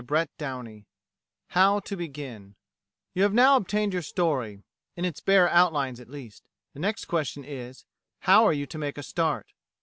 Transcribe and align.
CHAPTER 0.03 0.63
III 0.67 0.87
HOW 1.49 1.79
TO 1.79 1.95
BEGIN 1.95 2.55
You 3.13 3.21
have 3.21 3.35
now 3.35 3.55
obtained 3.55 3.93
your 3.93 4.01
story 4.01 4.63
in 4.95 5.05
its 5.05 5.19
bare 5.19 5.47
outlines, 5.47 5.99
at 5.99 6.09
least. 6.09 6.41
The 6.73 6.79
next 6.79 7.05
question 7.05 7.45
is, 7.45 7.85
How 8.21 8.43
are 8.45 8.51
you 8.53 8.65
to 8.65 8.79
make 8.79 8.97
a 8.97 9.03
start? 9.03 9.45